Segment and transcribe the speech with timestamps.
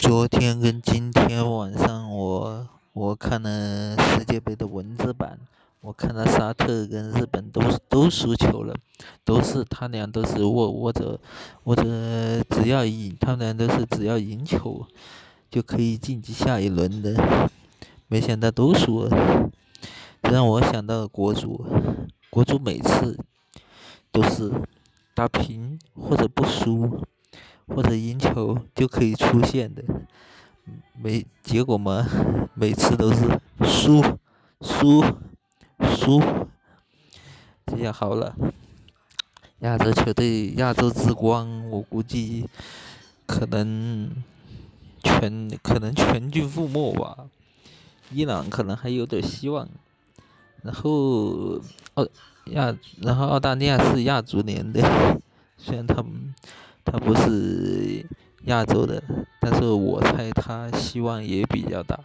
[0.00, 5.40] 昨天跟今天晚上，我我看了世界杯的文字版，
[5.80, 8.74] 我看到沙特跟日本都都输球了，
[9.24, 11.18] 都是他俩都是握握着
[11.64, 11.82] 握着，
[12.48, 14.86] 只要赢，他俩都是只要赢球
[15.50, 17.48] 就可以晋级下一轮的，
[18.06, 19.50] 没想到都输了，
[20.22, 21.66] 让我想到国足，
[22.30, 23.18] 国足每次
[24.12, 24.50] 都是
[25.12, 27.04] 打平或者不输。
[27.68, 29.84] 或者赢球就可以出现的，
[30.96, 32.06] 没结果嘛，
[32.54, 34.02] 每次都是输
[34.60, 35.04] 输
[35.80, 36.20] 输，
[37.66, 38.34] 这样好了。
[39.60, 42.48] 亚洲球队亚洲之光，我估计
[43.26, 44.10] 可能
[45.02, 47.26] 全可能全军覆没吧。
[48.10, 49.68] 伊朗可能还有点希望，
[50.62, 51.60] 然后
[51.94, 52.06] 澳
[52.46, 54.80] 亚然后澳大利亚是亚足联的，
[55.56, 56.34] 虽然他们。
[56.90, 58.04] 他不是
[58.44, 59.02] 亚洲的，
[59.40, 61.98] 但是我猜他希望也比较大。